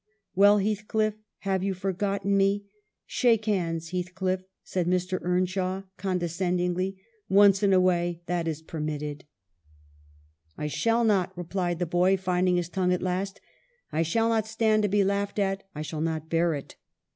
"'Well, 0.33 0.57
Heathcliff, 0.57 1.13
have 1.41 1.61
you 1.63 1.75
forgotten 1.75 2.35
me? 2.35 2.65
Shake 3.05 3.45
hands, 3.45 3.91
Heathcliff,' 3.91 4.45
said 4.63 4.87
Mr. 4.87 5.19
Earnshaw, 5.21 5.83
condescendingly, 5.97 6.97
'once 7.29 7.61
in 7.61 7.71
a 7.71 7.79
way, 7.79 8.23
that 8.25 8.47
is 8.47 8.63
per 8.63 8.79
mitted.'' 8.79 9.25
WUTHERING 10.57 10.69
HEIGHTS. 10.69 10.83
243 10.83 10.89
"'I 10.89 10.95
shall 10.95 11.03
not,' 11.03 11.37
replied 11.37 11.77
the 11.77 11.85
boy, 11.85 12.17
finding 12.17 12.55
his 12.55 12.69
tongue 12.69 12.91
at 12.91 13.03
last.' 13.03 13.41
I 13.91 14.01
shall 14.01 14.29
not 14.29 14.47
stand 14.47 14.81
to 14.81 14.89
be 14.89 15.03
laughed 15.03 15.37
at. 15.37 15.67
I 15.75 15.83
shall 15.83 16.01
not 16.01 16.29
bear 16.29 16.55
it.'" 16.55 16.77